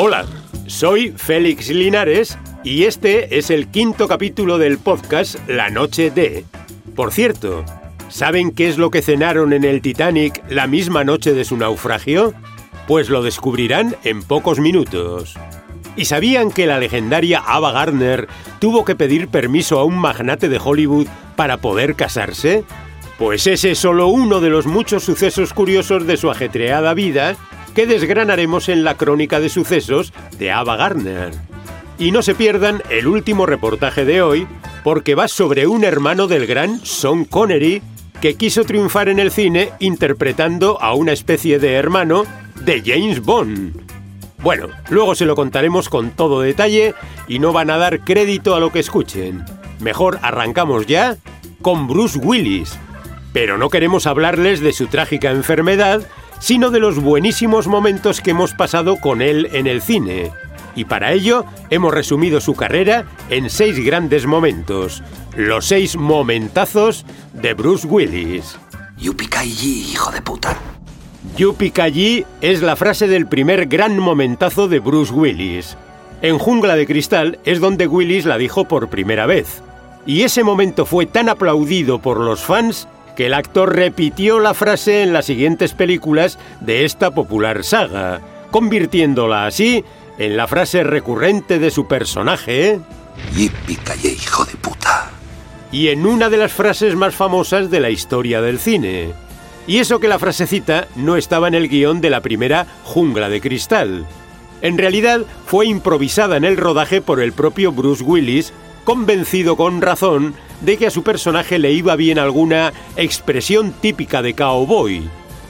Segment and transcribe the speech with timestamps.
[0.00, 0.26] Hola,
[0.68, 6.44] soy Félix Linares y este es el quinto capítulo del podcast La Noche de.
[6.94, 7.64] Por cierto,
[8.08, 12.32] ¿saben qué es lo que cenaron en el Titanic la misma noche de su naufragio?
[12.86, 15.34] Pues lo descubrirán en pocos minutos.
[15.96, 18.28] ¿Y sabían que la legendaria Ava Gardner
[18.60, 22.62] tuvo que pedir permiso a un magnate de Hollywood para poder casarse?
[23.18, 27.36] Pues ese es solo uno de los muchos sucesos curiosos de su ajetreada vida
[27.78, 31.30] que desgranaremos en la crónica de sucesos de Ava Gardner.
[31.96, 34.48] Y no se pierdan el último reportaje de hoy,
[34.82, 37.80] porque va sobre un hermano del gran Sean Connery
[38.20, 42.24] que quiso triunfar en el cine interpretando a una especie de hermano
[42.62, 43.80] de James Bond.
[44.38, 46.96] Bueno, luego se lo contaremos con todo detalle
[47.28, 49.44] y no van a dar crédito a lo que escuchen.
[49.78, 51.16] Mejor arrancamos ya
[51.62, 52.76] con Bruce Willis.
[53.32, 56.02] Pero no queremos hablarles de su trágica enfermedad,
[56.38, 60.30] sino de los buenísimos momentos que hemos pasado con él en el cine.
[60.74, 65.02] Y para ello hemos resumido su carrera en seis grandes momentos,
[65.36, 68.56] los seis momentazos de Bruce Willis.
[68.96, 70.56] Yupi hijo de puta.
[71.36, 71.72] Yupi
[72.40, 75.76] es la frase del primer gran momentazo de Bruce Willis.
[76.20, 79.62] En Jungla de Cristal es donde Willis la dijo por primera vez.
[80.06, 82.88] Y ese momento fue tan aplaudido por los fans
[83.18, 88.20] que el actor repitió la frase en las siguientes películas de esta popular saga,
[88.52, 89.84] convirtiéndola así
[90.18, 92.78] en la frase recurrente de su personaje.
[93.34, 95.10] Yippee hijo de puta.
[95.72, 99.10] Y en una de las frases más famosas de la historia del cine.
[99.66, 103.40] Y eso que la frasecita no estaba en el guion de la primera Jungla de
[103.40, 104.06] Cristal.
[104.62, 108.52] En realidad fue improvisada en el rodaje por el propio Bruce Willis,
[108.88, 114.32] convencido con razón de que a su personaje le iba bien alguna expresión típica de
[114.32, 115.02] cowboy.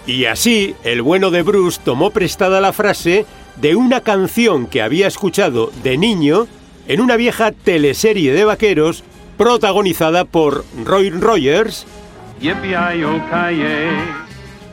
[0.09, 5.07] Y así, el bueno de Bruce tomó prestada la frase de una canción que había
[5.07, 6.49] escuchado de niño
[6.89, 9.05] en una vieja teleserie de vaqueros
[9.37, 11.87] protagonizada por Roy Rogers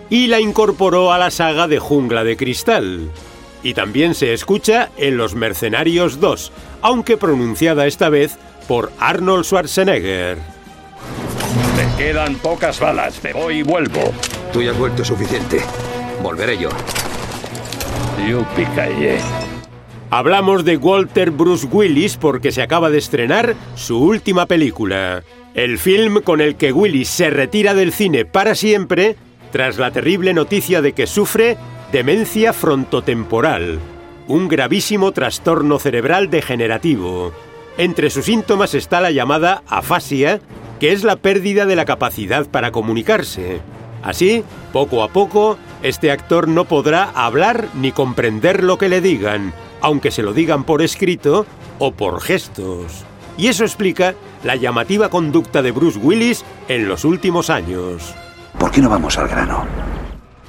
[0.10, 3.12] y la incorporó a la saga de Jungla de Cristal.
[3.62, 10.38] Y también se escucha en Los Mercenarios 2, aunque pronunciada esta vez por Arnold Schwarzenegger.
[11.76, 14.14] Me quedan pocas balas, me voy y vuelvo.
[14.52, 15.62] Tú ya has vuelto suficiente.
[16.22, 16.70] Volveré yo.
[18.28, 19.20] Yo picaye.
[20.10, 25.24] Hablamos de Walter Bruce Willis porque se acaba de estrenar su última película.
[25.54, 29.16] El film con el que Willis se retira del cine para siempre
[29.52, 31.58] tras la terrible noticia de que sufre
[31.92, 33.80] demencia frontotemporal,
[34.28, 37.32] un gravísimo trastorno cerebral degenerativo.
[37.78, 40.40] Entre sus síntomas está la llamada afasia,
[40.80, 43.60] que es la pérdida de la capacidad para comunicarse.
[44.02, 49.54] Así, poco a poco, este actor no podrá hablar ni comprender lo que le digan,
[49.82, 51.46] aunque se lo digan por escrito
[51.80, 53.04] o por gestos.
[53.38, 58.14] Y eso explica la llamativa conducta de Bruce Willis en los últimos años.
[58.58, 59.66] ¿Por qué no vamos al grano?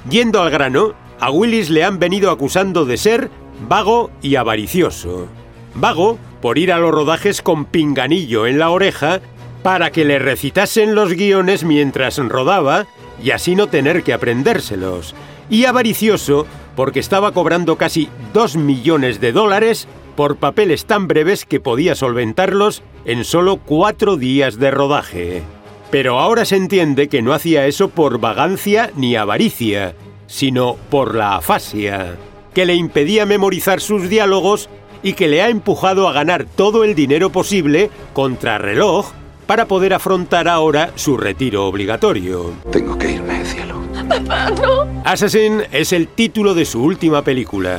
[0.08, 3.30] Yendo al grano, a Willis le han venido acusando de ser
[3.68, 5.26] vago y avaricioso.
[5.74, 9.20] Vago por ir a los rodajes con pinganillo en la oreja
[9.62, 12.86] para que le recitasen los guiones mientras rodaba
[13.22, 15.14] y así no tener que aprendérselos.
[15.50, 21.60] Y avaricioso porque estaba cobrando casi 2 millones de dólares por papeles tan breves que
[21.60, 25.42] podía solventarlos en solo cuatro días de rodaje.
[25.90, 29.94] Pero ahora se entiende que no hacía eso por vagancia ni avaricia,
[30.26, 32.16] sino por la afasia,
[32.54, 34.68] que le impedía memorizar sus diálogos
[35.06, 39.12] y que le ha empujado a ganar todo el dinero posible contra reloj
[39.46, 42.54] para poder afrontar ahora su retiro obligatorio.
[42.72, 43.80] Tengo que irme, cielo.
[44.08, 45.02] Papá, no.
[45.04, 47.78] Assassin es el título de su última película.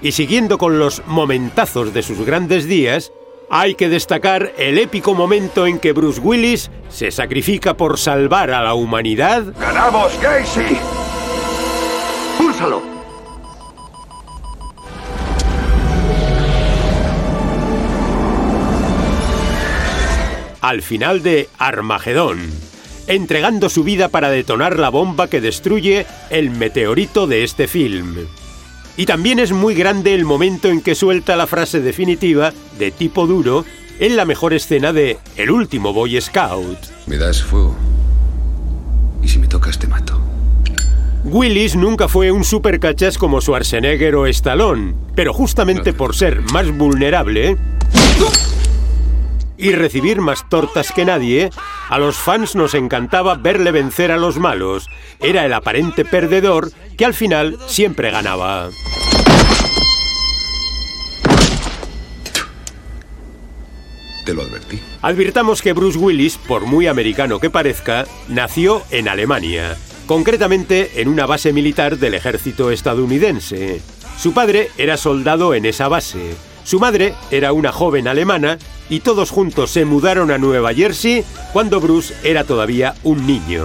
[0.00, 3.12] Y siguiendo con los momentazos de sus grandes días,
[3.50, 8.62] hay que destacar el épico momento en que Bruce Willis se sacrifica por salvar a
[8.62, 9.52] la humanidad.
[9.60, 10.78] ¡Ganamos, Casey!
[12.38, 12.93] ¡Púlsalo!
[20.64, 22.38] Al final de Armagedón,
[23.06, 28.16] entregando su vida para detonar la bomba que destruye el meteorito de este film.
[28.96, 33.26] Y también es muy grande el momento en que suelta la frase definitiva, de tipo
[33.26, 33.66] duro,
[34.00, 36.78] en la mejor escena de El último Boy Scout.
[37.06, 37.76] Me das fuego.
[39.22, 40.18] Y si me tocas te mato.
[41.24, 47.58] Willis nunca fue un supercachas como Schwarzenegger o Stallone, pero justamente por ser más vulnerable
[49.56, 51.50] y recibir más tortas que nadie,
[51.88, 54.88] a los fans nos encantaba verle vencer a los malos.
[55.20, 58.70] Era el aparente perdedor que al final siempre ganaba.
[64.24, 64.80] Te lo advertí.
[65.02, 71.26] Advirtamos que Bruce Willis, por muy americano que parezca, nació en Alemania, concretamente en una
[71.26, 73.82] base militar del ejército estadounidense.
[74.16, 76.34] Su padre era soldado en esa base.
[76.64, 78.58] Su madre era una joven alemana
[78.88, 83.64] y todos juntos se mudaron a Nueva Jersey cuando Bruce era todavía un niño.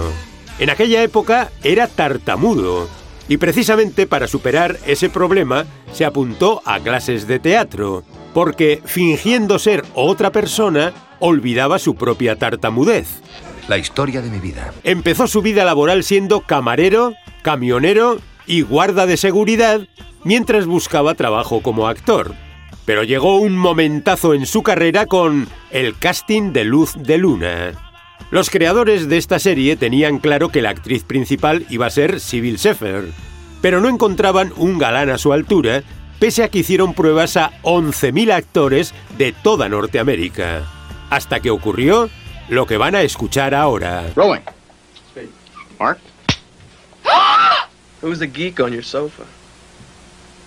[0.58, 2.88] En aquella época era tartamudo
[3.28, 8.02] y precisamente para superar ese problema se apuntó a clases de teatro,
[8.34, 13.06] porque fingiendo ser otra persona, olvidaba su propia tartamudez.
[13.68, 14.72] La historia de mi vida.
[14.82, 19.82] Empezó su vida laboral siendo camarero, camionero y guarda de seguridad
[20.24, 22.34] mientras buscaba trabajo como actor.
[22.90, 27.70] Pero llegó un momentazo en su carrera con el casting de Luz de Luna.
[28.32, 32.56] Los creadores de esta serie tenían claro que la actriz principal iba a ser Sybil
[32.56, 33.04] Sheffer,
[33.62, 35.84] pero no encontraban un galán a su altura,
[36.18, 40.62] pese a que hicieron pruebas a 11.000 actores de toda Norteamérica.
[41.10, 42.10] Hasta que ocurrió
[42.48, 44.10] lo que van a escuchar ahora.
[44.16, 44.42] Rolling.
[45.78, 46.00] Mark?
[48.02, 49.22] Who's the geek on your sofa?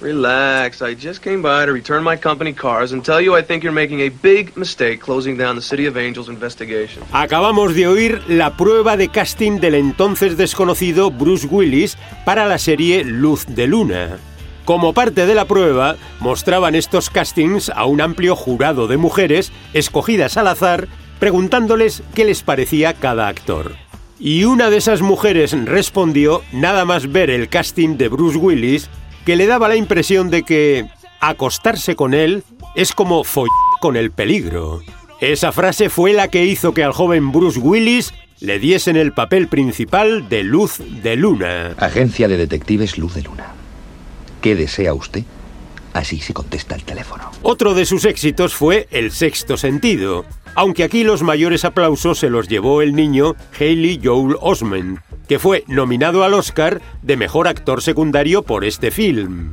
[0.04, 0.82] Relax.
[0.82, 3.72] I just came by to return my company cars and tell you I think you're
[3.72, 7.02] making a big mistake closing down the City of Angels investigation.
[7.14, 13.06] Acabamos de oír la prueba de casting del entonces desconocido Bruce Willis para la serie
[13.06, 14.18] Luz de Luna.
[14.66, 20.36] Como parte de la prueba, mostraban estos castings a un amplio jurado de mujeres escogidas
[20.36, 20.90] al azar,
[21.20, 23.76] preguntándoles qué les parecía cada actor.
[24.20, 28.90] Y una de esas mujeres respondió, nada más ver el casting de Bruce Willis,
[29.26, 30.86] que le daba la impresión de que
[31.20, 32.44] acostarse con él
[32.76, 34.82] es como follar con el peligro.
[35.22, 39.48] Esa frase fue la que hizo que al joven Bruce Willis le diesen el papel
[39.48, 41.76] principal de Luz de Luna.
[41.78, 43.54] Agencia de Detectives Luz de Luna.
[44.42, 45.24] ¿Qué desea usted?
[45.94, 47.32] Así se contesta el teléfono.
[47.42, 52.48] Otro de sus éxitos fue El sexto sentido, aunque aquí los mayores aplausos se los
[52.48, 58.44] llevó el niño Haley Joel Osment, que fue nominado al Oscar de Mejor Actor Secundario
[58.44, 59.52] por este film.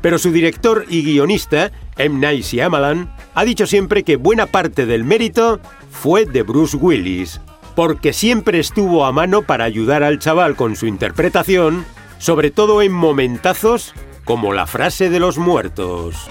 [0.00, 2.20] Pero su director y guionista, M.
[2.20, 5.60] Night Shyamalan, ha dicho siempre que buena parte del mérito
[5.90, 7.40] fue de Bruce Willis,
[7.74, 11.84] porque siempre estuvo a mano para ayudar al chaval con su interpretación,
[12.18, 16.28] sobre todo en momentazos como la frase de los muertos.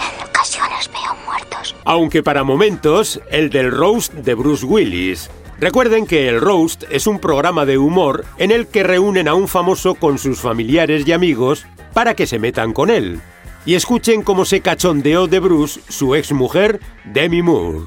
[1.89, 5.29] Aunque para momentos, el del roast de Bruce Willis.
[5.57, 9.47] Recuerden que el roast es un programa de humor en el que reúnen a un
[9.47, 13.21] famoso con sus familiares y amigos para que se metan con él.
[13.65, 17.85] Y escuchen cómo se cachondeó de Bruce su exmujer, Demi Moore.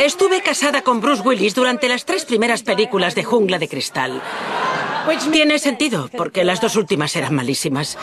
[0.00, 4.22] Estuve casada con Bruce Willis durante las tres primeras películas de Jungla de Cristal.
[5.32, 7.98] Tiene sentido, porque las dos últimas eran malísimas.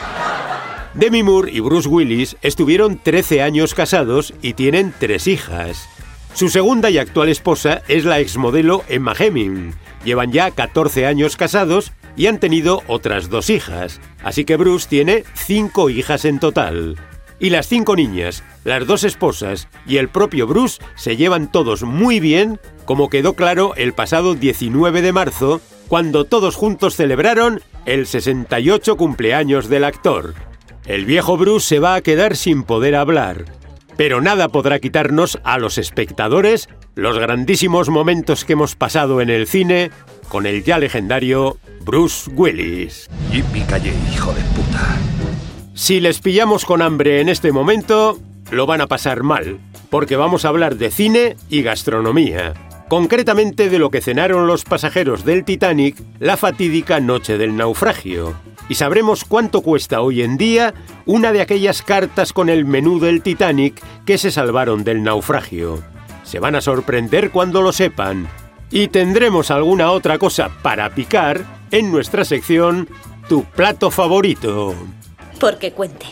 [0.98, 5.88] Demi Moore y Bruce Willis estuvieron 13 años casados y tienen tres hijas.
[6.34, 9.76] Su segunda y actual esposa es la exmodelo Emma Hemming.
[10.04, 15.24] Llevan ya 14 años casados y han tenido otras dos hijas, así que Bruce tiene
[15.36, 16.96] cinco hijas en total.
[17.38, 22.20] Y las cinco niñas, las dos esposas y el propio Bruce se llevan todos muy
[22.20, 28.98] bien, como quedó claro el pasado 19 de marzo, cuando todos juntos celebraron el 68
[28.98, 30.34] cumpleaños del actor.
[30.88, 33.44] El viejo Bruce se va a quedar sin poder hablar,
[33.98, 39.48] pero nada podrá quitarnos a los espectadores los grandísimos momentos que hemos pasado en el
[39.48, 39.92] cine
[40.30, 43.10] con el ya legendario Bruce Willis.
[43.34, 44.98] Yippee calle, hijo de puta.
[45.74, 48.18] Si les pillamos con hambre en este momento,
[48.50, 52.54] lo van a pasar mal, porque vamos a hablar de cine y gastronomía.
[52.88, 58.34] Concretamente de lo que cenaron los pasajeros del Titanic la fatídica noche del naufragio.
[58.70, 60.74] Y sabremos cuánto cuesta hoy en día
[61.06, 65.84] una de aquellas cartas con el menú del Titanic que se salvaron del naufragio.
[66.24, 68.28] Se van a sorprender cuando lo sepan.
[68.72, 72.88] Y tendremos alguna otra cosa para picar en nuestra sección
[73.28, 74.76] Tu plato favorito.
[75.40, 76.06] Porque cuente.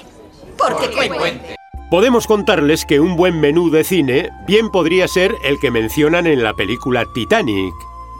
[0.58, 1.56] Porque cuente.
[1.90, 6.42] Podemos contarles que un buen menú de cine bien podría ser el que mencionan en
[6.42, 7.76] la película Titanic.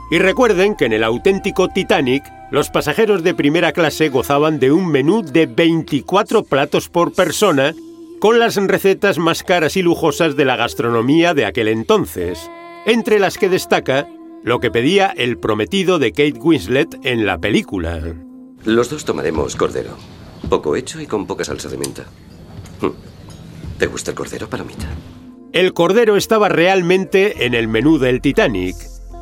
[0.08, 4.86] Y recuerden que en el auténtico Titanic, los pasajeros de primera clase gozaban de un
[4.86, 7.74] menú de 24 platos por persona,
[8.20, 12.48] con las recetas más caras y lujosas de la gastronomía de aquel entonces,
[12.86, 14.08] entre las que destaca
[14.44, 18.00] lo que pedía el prometido de Kate Winslet en la película.
[18.64, 19.96] Los dos tomaremos cordero.
[20.48, 22.04] Poco hecho y con poca salsa de menta.
[22.80, 23.15] Hmm.
[23.78, 24.86] ¿Te gusta el cordero, palomita?
[25.52, 28.76] El cordero estaba realmente en el menú del Titanic.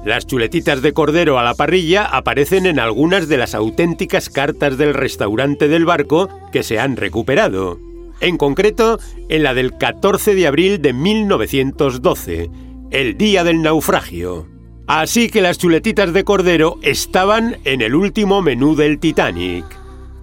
[0.05, 4.95] Las chuletitas de cordero a la parrilla aparecen en algunas de las auténticas cartas del
[4.95, 7.79] restaurante del barco que se han recuperado.
[8.21, 12.51] En concreto, en la del 14 de abril de 1912,
[12.91, 14.47] el día del naufragio.
[14.87, 19.65] Así que las chuletitas de cordero estaban en el último menú del Titanic.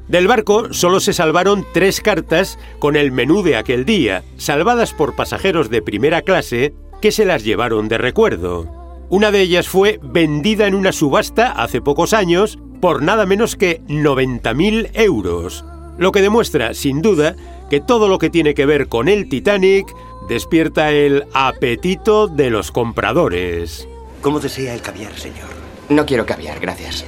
[0.07, 5.15] Del barco solo se salvaron tres cartas con el menú de aquel día, salvadas por
[5.15, 8.67] pasajeros de primera clase que se las llevaron de recuerdo.
[9.09, 13.81] Una de ellas fue vendida en una subasta hace pocos años por nada menos que
[13.83, 15.63] 90.000 euros,
[15.97, 17.35] lo que demuestra, sin duda,
[17.69, 19.93] que todo lo que tiene que ver con el Titanic
[20.27, 23.87] despierta el apetito de los compradores.
[24.21, 25.49] ¿Cómo desea el caviar, señor?
[25.89, 27.05] No quiero caviar, gracias.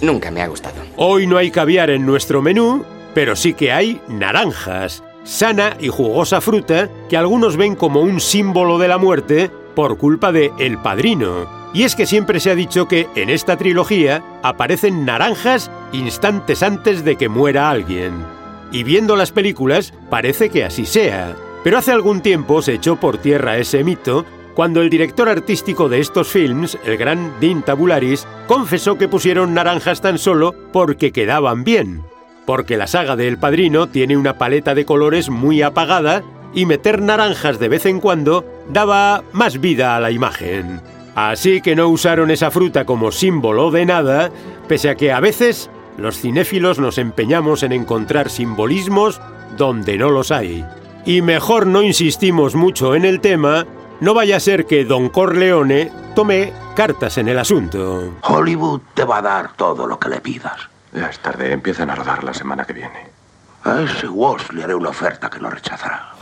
[0.00, 0.76] Nunca me ha gustado.
[0.96, 2.84] Hoy no hay caviar en nuestro menú,
[3.14, 8.78] pero sí que hay naranjas, sana y jugosa fruta que algunos ven como un símbolo
[8.78, 11.46] de la muerte por culpa de El Padrino.
[11.72, 17.04] Y es que siempre se ha dicho que en esta trilogía aparecen naranjas instantes antes
[17.04, 18.24] de que muera alguien.
[18.72, 21.36] Y viendo las películas parece que así sea.
[21.62, 24.24] Pero hace algún tiempo se echó por tierra ese mito
[24.56, 30.00] cuando el director artístico de estos films, el gran Dean Tabularis, confesó que pusieron naranjas
[30.00, 32.02] tan solo porque quedaban bien.
[32.46, 36.22] Porque la saga de El Padrino tiene una paleta de colores muy apagada
[36.54, 40.80] y meter naranjas de vez en cuando daba más vida a la imagen.
[41.14, 44.30] Así que no usaron esa fruta como símbolo de nada,
[44.68, 49.20] pese a que a veces los cinéfilos nos empeñamos en encontrar simbolismos
[49.58, 50.64] donde no los hay.
[51.04, 53.66] Y mejor no insistimos mucho en el tema,
[54.00, 58.14] no vaya a ser que Don Corleone tome cartas en el asunto.
[58.22, 60.68] Hollywood te va a dar todo lo que le pidas.
[60.92, 63.08] Ya es tarde, empiezan a rodar la semana que viene.
[63.64, 66.12] A ese Walsh le haré una oferta que no rechazará.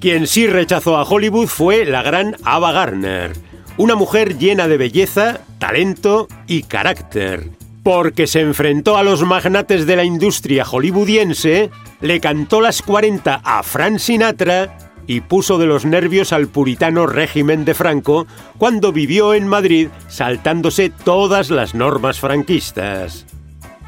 [0.00, 3.32] Quien sí rechazó a Hollywood fue la gran Ava Gardner,
[3.76, 7.50] una mujer llena de belleza, talento y carácter.
[7.82, 13.62] Porque se enfrentó a los magnates de la industria hollywoodiense, le cantó las 40 a
[13.62, 18.26] Frank Sinatra y puso de los nervios al puritano régimen de Franco
[18.58, 23.26] cuando vivió en Madrid saltándose todas las normas franquistas.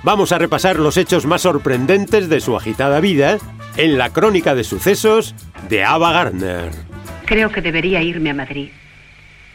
[0.02, 3.38] Vamos a repasar los hechos más sorprendentes de su agitada vida
[3.76, 5.34] en la crónica de sucesos
[5.68, 6.70] de Ava Gardner.
[7.26, 8.70] Creo que debería irme a Madrid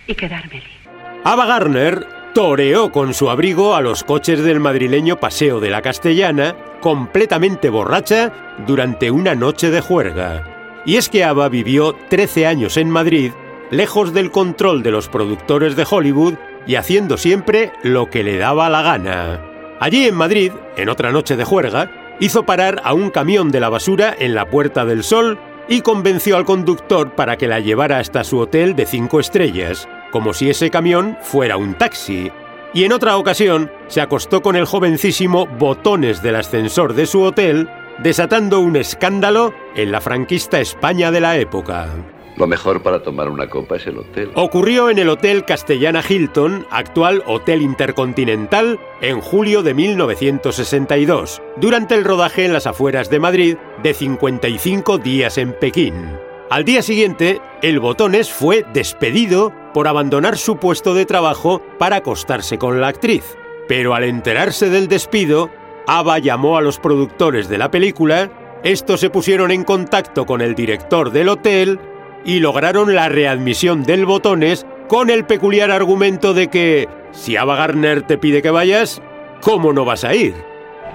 [0.07, 0.77] y quedarme allí.
[1.25, 6.55] Ava Gardner toreó con su abrigo a los coches del madrileño Paseo de la Castellana,
[6.81, 10.56] completamente borracha, durante una noche de juerga.
[10.87, 13.33] Y es que Ava vivió 13 años en Madrid,
[13.71, 18.69] lejos del control de los productores de Hollywood y haciendo siempre lo que le daba
[18.69, 19.41] la gana.
[19.81, 23.67] Allí en Madrid, en otra noche de juerga, hizo parar a un camión de la
[23.67, 28.23] basura en la Puerta del Sol y convenció al conductor para que la llevara hasta
[28.23, 32.31] su hotel de cinco estrellas, como si ese camión fuera un taxi.
[32.73, 37.69] Y en otra ocasión se acostó con el jovencísimo Botones del ascensor de su hotel,
[38.03, 41.89] desatando un escándalo en la franquista España de la época.
[42.37, 44.31] Lo mejor para tomar una copa es el hotel.
[44.35, 52.03] Ocurrió en el Hotel Castellana Hilton, actual Hotel Intercontinental, en julio de 1962, durante el
[52.03, 55.95] rodaje en las afueras de Madrid de 55 días en Pekín.
[56.51, 62.57] Al día siguiente, el Botones fue despedido por abandonar su puesto de trabajo para acostarse
[62.59, 63.35] con la actriz.
[63.67, 65.49] Pero al enterarse del despido,
[65.87, 68.29] Ava llamó a los productores de la película,
[68.63, 71.79] estos se pusieron en contacto con el director del hotel
[72.25, 78.01] y lograron la readmisión del Botones con el peculiar argumento de que si Ava Gardner
[78.01, 79.01] te pide que vayas,
[79.41, 80.35] ¿cómo no vas a ir?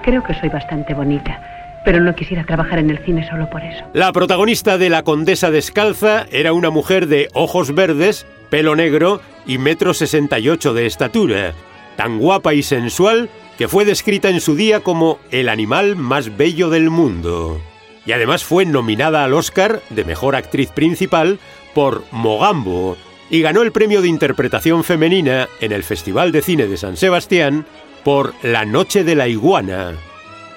[0.03, 1.41] Creo que soy bastante bonita,
[1.83, 3.83] pero no quisiera trabajar en el cine solo por eso.
[3.93, 9.57] La protagonista de La Condesa Descalza era una mujer de ojos verdes, pelo negro y
[9.57, 11.53] metro sesenta y ocho de estatura,
[11.95, 16.69] tan guapa y sensual que fue descrita en su día como el animal más bello
[16.69, 17.61] del mundo.
[18.05, 21.39] Y además fue nominada al Oscar de Mejor Actriz Principal
[21.73, 22.97] por Mogambo
[23.29, 27.65] y ganó el premio de interpretación femenina en el Festival de Cine de San Sebastián
[28.03, 29.93] por La Noche de la Iguana.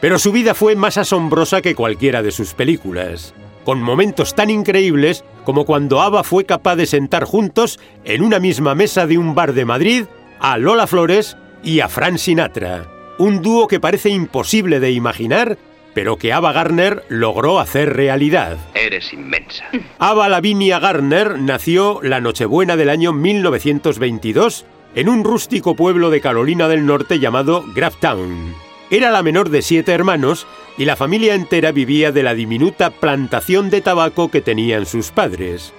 [0.00, 3.34] Pero su vida fue más asombrosa que cualquiera de sus películas,
[3.64, 8.74] con momentos tan increíbles como cuando Ava fue capaz de sentar juntos en una misma
[8.74, 10.04] mesa de un bar de Madrid
[10.38, 12.86] a Lola Flores y a Frank Sinatra,
[13.18, 15.58] un dúo que parece imposible de imaginar,
[15.94, 18.58] pero que Ava Gardner logró hacer realidad.
[18.74, 19.64] Eres inmensa.
[19.98, 26.68] Ava Lavinia Gardner nació la Nochebuena del año 1922 en un rústico pueblo de Carolina
[26.68, 28.54] del Norte llamado Graftown.
[28.90, 30.46] Era la menor de siete hermanos
[30.78, 35.72] y la familia entera vivía de la diminuta plantación de tabaco que tenían sus padres.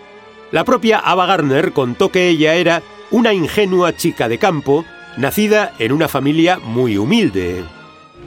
[0.51, 2.81] La propia Ava Gardner contó que ella era
[3.11, 4.83] una ingenua chica de campo,
[5.17, 7.63] nacida en una familia muy humilde.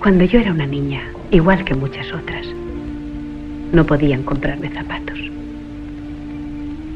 [0.01, 2.47] Cuando yo era una niña, igual que muchas otras,
[3.73, 5.19] no podían comprarme zapatos.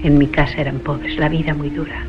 [0.02, 2.04] En mi casa eran pobres, la vida muy dura.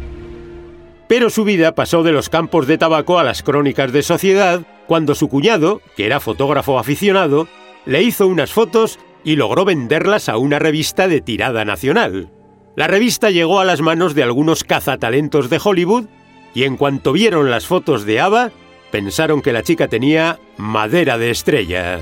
[1.07, 5.13] Pero su vida pasó de los campos de tabaco a las crónicas de sociedad cuando
[5.13, 7.47] su cuñado, que era fotógrafo aficionado,
[7.85, 12.31] le hizo unas fotos y logró venderlas a una revista de tirada nacional.
[12.75, 16.05] La revista llegó a las manos de algunos cazatalentos de Hollywood
[16.55, 18.49] y en cuanto vieron las fotos de Ava,
[18.89, 21.99] pensaron que la chica tenía madera de estrella.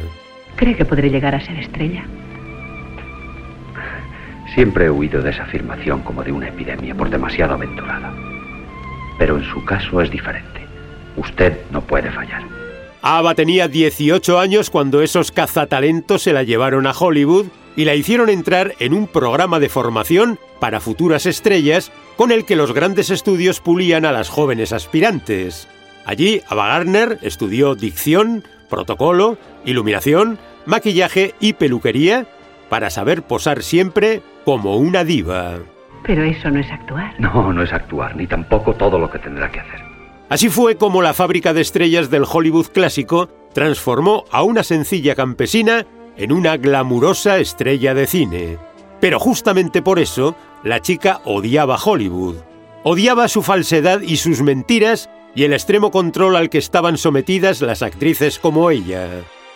[0.55, 2.05] ¿Cree que podré llegar a ser estrella?
[4.53, 8.13] Siempre he huido de esa afirmación como de una epidemia por demasiado aventurada.
[9.17, 10.61] Pero en su caso es diferente.
[11.17, 12.43] Usted no puede fallar.
[13.01, 18.29] Ava tenía 18 años cuando esos cazatalentos se la llevaron a Hollywood y la hicieron
[18.29, 23.59] entrar en un programa de formación para futuras estrellas con el que los grandes estudios
[23.59, 25.67] pulían a las jóvenes aspirantes.
[26.05, 32.27] Allí, Ava Gardner estudió dicción, protocolo, iluminación, maquillaje y peluquería
[32.69, 35.59] para saber posar siempre como una diva.
[36.05, 37.13] Pero eso no es actuar.
[37.19, 39.81] No, no es actuar, ni tampoco todo lo que tendrá que hacer.
[40.29, 45.85] Así fue como la fábrica de estrellas del Hollywood clásico transformó a una sencilla campesina
[46.17, 48.57] en una glamurosa estrella de cine.
[48.99, 52.37] Pero justamente por eso, la chica odiaba Hollywood.
[52.83, 57.81] Odiaba su falsedad y sus mentiras y el extremo control al que estaban sometidas las
[57.81, 59.09] actrices como ella.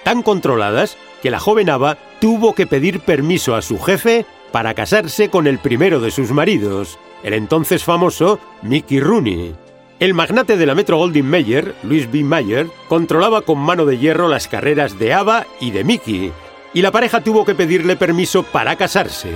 [0.04, 5.30] Tan controladas que la joven Ava tuvo que pedir permiso a su jefe para casarse
[5.30, 9.56] con el primero de sus maridos, el entonces famoso Mickey Rooney.
[10.00, 12.24] El magnate de la Metro Goldwyn Mayer, Louis B.
[12.24, 16.32] Mayer, controlaba con mano de hierro las carreras de Ava y de Mickey,
[16.78, 19.32] y la pareja tuvo que pedirle permiso para casarse,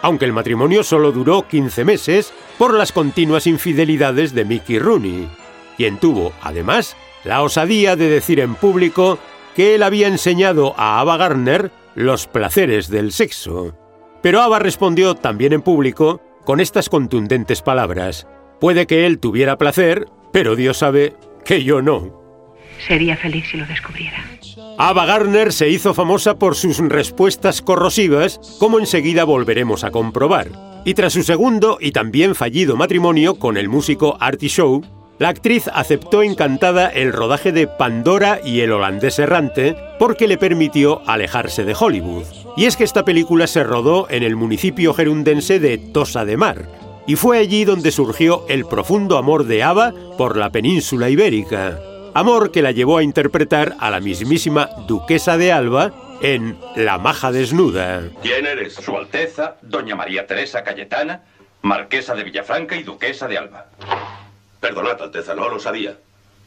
[0.00, 5.28] aunque el matrimonio solo duró 15 meses por las continuas infidelidades de Mickey Rooney,
[5.76, 9.18] quien tuvo, además, la osadía de decir en público
[9.54, 13.76] que él había enseñado a Ava Gardner los placeres del sexo.
[14.22, 18.26] Pero Ava respondió también en público con estas contundentes palabras.
[18.58, 21.14] Puede que él tuviera placer, pero Dios sabe
[21.44, 22.18] que yo no.
[22.88, 24.24] Sería feliz si lo descubriera.
[24.82, 30.48] Ava Gardner se hizo famosa por sus respuestas corrosivas, como enseguida volveremos a comprobar.
[30.86, 34.80] Y tras su segundo y también fallido matrimonio con el músico Artie Shaw,
[35.18, 41.02] la actriz aceptó encantada el rodaje de Pandora y el holandés errante porque le permitió
[41.06, 42.24] alejarse de Hollywood.
[42.56, 46.70] Y es que esta película se rodó en el municipio gerundense de Tosa de Mar,
[47.06, 51.78] y fue allí donde surgió el profundo amor de Ava por la península ibérica.
[52.14, 57.30] Amor que la llevó a interpretar a la mismísima Duquesa de Alba en La Maja
[57.30, 58.02] Desnuda.
[58.22, 58.74] ¿Quién eres?
[58.74, 61.22] Su Alteza, Doña María Teresa Cayetana,
[61.62, 63.66] Marquesa de Villafranca y Duquesa de Alba.
[64.60, 65.96] Perdonad, Alteza, no lo sabía.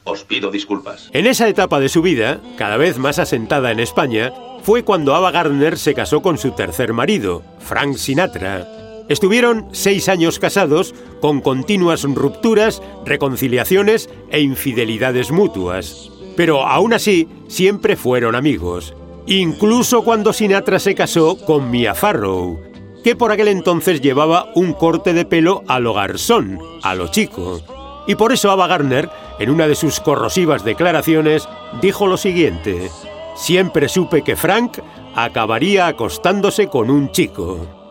[0.04, 1.10] Os pido disculpas.
[1.14, 5.32] En esa etapa de su vida, cada vez más asentada en España, fue cuando Ava
[5.32, 8.68] Gardner se casó con su tercer marido, Frank Sinatra.
[9.10, 16.10] Estuvieron seis años casados, con continuas rupturas, reconciliaciones e infidelidades mutuas.
[16.36, 18.94] Pero aún así, siempre fueron amigos.
[19.26, 22.60] Incluso cuando Sinatra se casó con Mia Farrow,
[23.04, 27.62] que por aquel entonces llevaba un corte de pelo a lo garzón, a lo chico.
[28.08, 31.48] Y por eso Ava Gardner, en una de sus corrosivas declaraciones,
[31.82, 32.90] dijo lo siguiente:
[33.36, 34.80] Siempre supe que Frank
[35.16, 37.83] acabaría acostándose con un chico.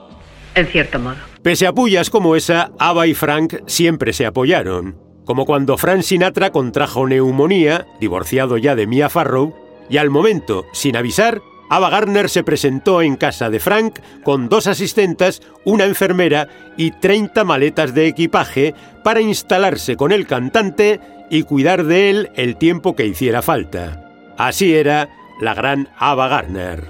[0.55, 1.17] En cierto modo.
[1.43, 4.97] Pese a pullas como esa, Ava y Frank siempre se apoyaron.
[5.25, 9.55] Como cuando Frank Sinatra contrajo neumonía, divorciado ya de Mia Farrow,
[9.89, 14.67] y al momento, sin avisar, Ava Gardner se presentó en casa de Frank con dos
[14.67, 21.85] asistentes, una enfermera y 30 maletas de equipaje para instalarse con el cantante y cuidar
[21.85, 24.11] de él el tiempo que hiciera falta.
[24.37, 25.09] Así era
[25.41, 26.85] la gran Ava Gardner.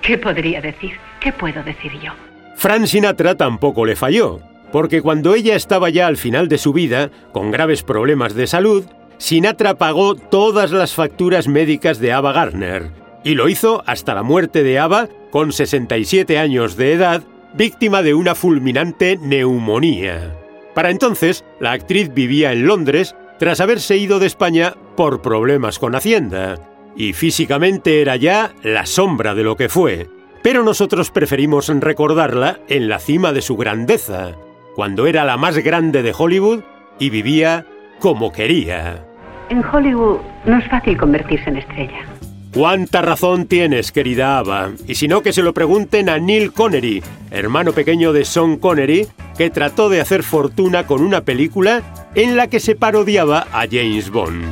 [0.00, 0.92] ¿Qué podría decir?
[1.18, 2.12] ¿Qué puedo decir yo?
[2.56, 4.40] Frank Sinatra tampoco le falló,
[4.72, 8.84] porque cuando ella estaba ya al final de su vida, con graves problemas de salud,
[9.18, 12.90] Sinatra pagó todas las facturas médicas de Ava Gardner
[13.24, 18.14] y lo hizo hasta la muerte de Ava con 67 años de edad, víctima de
[18.14, 20.36] una fulminante neumonía.
[20.74, 25.94] Para entonces, la actriz vivía en Londres tras haberse ido de España por problemas con
[25.94, 26.58] Hacienda,
[26.96, 30.08] y físicamente era ya la sombra de lo que fue.
[30.44, 34.32] Pero nosotros preferimos recordarla en la cima de su grandeza,
[34.74, 36.60] cuando era la más grande de Hollywood
[36.98, 37.64] y vivía
[37.98, 39.06] como quería.
[39.48, 42.04] En Hollywood no es fácil convertirse en estrella.
[42.52, 44.72] ¿Cuánta razón tienes, querida Ava?
[44.86, 49.08] Y si no, que se lo pregunten a Neil Connery, hermano pequeño de Sean Connery,
[49.38, 51.80] que trató de hacer fortuna con una película
[52.14, 54.44] en la que se parodiaba a James Bond.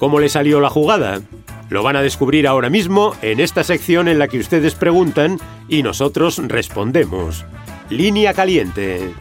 [0.00, 1.20] ¿Cómo le salió la jugada?
[1.70, 5.82] Lo van a descubrir ahora mismo en esta sección en la que ustedes preguntan y
[5.82, 7.44] nosotros respondemos.
[7.90, 9.14] Línea caliente.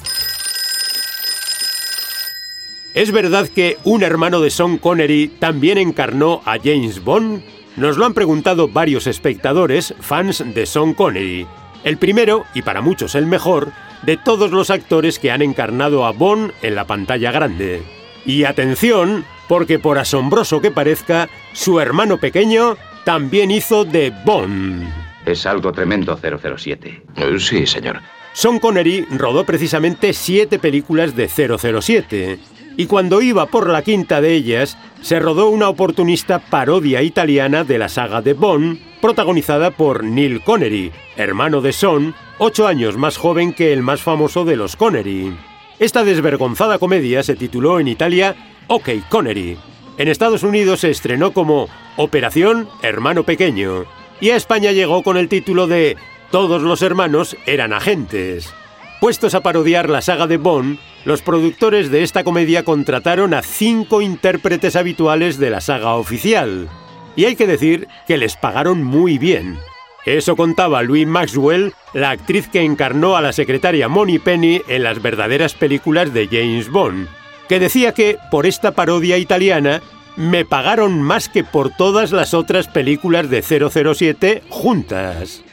[2.94, 7.44] ¿Es verdad que un hermano de Sean Connery también encarnó a James Bond?
[7.76, 11.46] Nos lo han preguntado varios espectadores, fans de Sean Connery.
[11.84, 16.12] El primero, y para muchos el mejor, de todos los actores que han encarnado a
[16.12, 17.84] Bond en la pantalla grande.
[18.26, 24.88] Y atención, porque por asombroso que parezca, su hermano pequeño también hizo de Bond.
[25.26, 27.04] Es algo tremendo 007.
[27.16, 28.00] Eh, sí, señor.
[28.34, 32.40] Sean Connery rodó precisamente siete películas de 007.
[32.78, 37.80] Y cuando iba por la quinta de ellas, se rodó una oportunista parodia italiana de
[37.80, 43.54] la saga de Bond, protagonizada por Neil Connery, hermano de Sean, ocho años más joven
[43.54, 45.36] que el más famoso de los Connery.
[45.80, 48.36] Esta desvergonzada comedia se tituló en Italia
[48.68, 49.58] OK Connery.
[49.98, 53.86] En Estados Unidos se estrenó como Operación Hermano Pequeño
[54.20, 55.98] y a España llegó con el título de
[56.32, 58.54] Todos los hermanos eran agentes.
[59.00, 64.02] Puestos a parodiar la saga de Bond, los productores de esta comedia contrataron a cinco
[64.02, 66.68] intérpretes habituales de la saga oficial.
[67.16, 69.58] Y hay que decir que les pagaron muy bien.
[70.06, 75.02] Eso contaba Louis Maxwell, la actriz que encarnó a la secretaria Moni Penny en las
[75.02, 77.08] verdaderas películas de James Bond,
[77.48, 79.82] que decía que, por esta parodia italiana,
[80.16, 85.44] me pagaron más que por todas las otras películas de 007 juntas.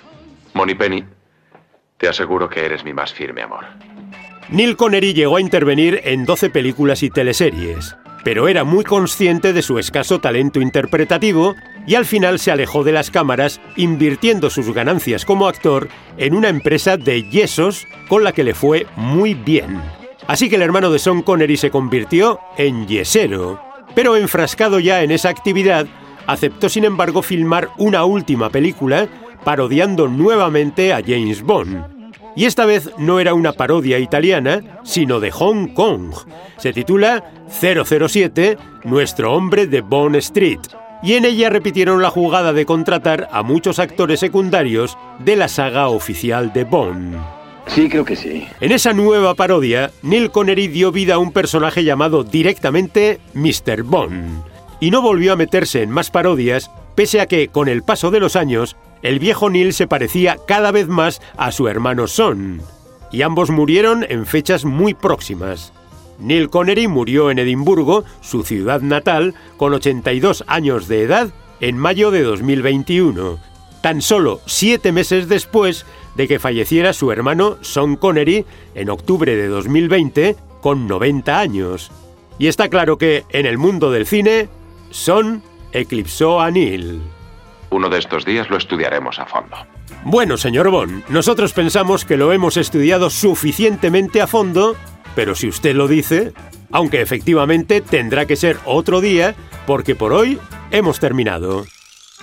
[0.78, 1.04] Penny,
[1.98, 3.64] te aseguro que eres mi más firme amor.
[4.48, 9.62] Neil Connery llegó a intervenir en 12 películas y teleseries, pero era muy consciente de
[9.62, 11.54] su escaso talento interpretativo
[11.86, 16.48] y al final se alejó de las cámaras invirtiendo sus ganancias como actor en una
[16.48, 19.80] empresa de yesos con la que le fue muy bien.
[20.26, 23.60] Así que el hermano de Sean Connery se convirtió en yesero,
[23.94, 25.86] pero enfrascado ya en esa actividad,
[26.26, 29.06] aceptó sin embargo filmar una última película
[29.44, 31.94] parodiando nuevamente a James Bond.
[32.36, 36.12] Y esta vez no era una parodia italiana, sino de Hong Kong.
[36.56, 40.60] Se titula 007, Nuestro hombre de Bond Street.
[41.02, 45.88] Y en ella repitieron la jugada de contratar a muchos actores secundarios de la saga
[45.88, 47.43] oficial de Bond.
[47.66, 48.46] Sí, creo que sí.
[48.60, 53.82] En esa nueva parodia, Neil Connery dio vida a un personaje llamado directamente Mr.
[53.82, 54.42] Bond.
[54.80, 58.20] Y no volvió a meterse en más parodias, pese a que, con el paso de
[58.20, 62.62] los años, el viejo Neil se parecía cada vez más a su hermano Son,
[63.10, 65.72] y ambos murieron en fechas muy próximas.
[66.18, 71.28] Neil Connery murió en Edimburgo, su ciudad natal, con 82 años de edad,
[71.60, 73.38] en mayo de 2021,
[73.80, 79.48] tan solo siete meses después de que falleciera su hermano Sean Connery en octubre de
[79.48, 81.90] 2020, con 90 años.
[82.38, 84.48] Y está claro que, en el mundo del cine,
[84.90, 87.00] Sean eclipsó a Neil.
[87.70, 89.56] Uno de estos días lo estudiaremos a fondo.
[90.04, 94.76] Bueno, señor Bond, nosotros pensamos que lo hemos estudiado suficientemente a fondo,
[95.14, 96.32] pero si usted lo dice,
[96.70, 99.34] aunque efectivamente tendrá que ser otro día,
[99.66, 100.38] porque por hoy
[100.70, 101.64] hemos terminado.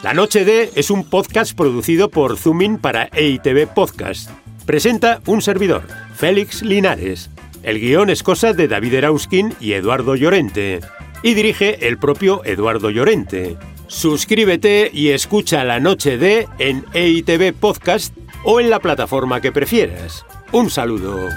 [0.03, 4.31] La Noche D es un podcast producido por Zoomin para EITV Podcast.
[4.65, 5.83] Presenta un servidor,
[6.15, 7.29] Félix Linares.
[7.61, 10.79] El guion es cosa de David Erauskin y Eduardo Llorente.
[11.21, 13.57] Y dirige el propio Eduardo Llorente.
[13.85, 20.25] Suscríbete y escucha La Noche D en EITV Podcast o en la plataforma que prefieras.
[20.51, 21.29] Un saludo.